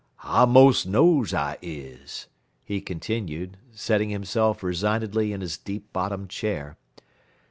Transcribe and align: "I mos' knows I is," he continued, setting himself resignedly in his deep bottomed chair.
"I 0.23 0.45
mos' 0.45 0.83
knows 0.83 1.31
I 1.31 1.59
is," 1.61 2.25
he 2.63 2.81
continued, 2.81 3.57
setting 3.71 4.09
himself 4.09 4.63
resignedly 4.63 5.31
in 5.31 5.41
his 5.41 5.59
deep 5.59 5.93
bottomed 5.93 6.31
chair. 6.31 6.75